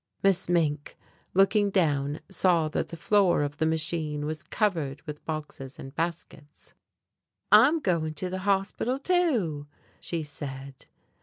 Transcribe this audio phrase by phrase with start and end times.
[0.23, 0.97] Miss Mink,
[1.35, 6.73] looking down, saw that the floor of the machine was covered with boxes and baskets.
[7.51, 9.67] "I'm going to the Hospital, too,"
[9.99, 10.87] she said.